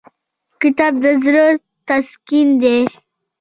کتاب 0.61 0.93
د 1.03 1.05
زړه 1.23 1.45
تسکین 1.87 2.47
دی. 2.61 2.79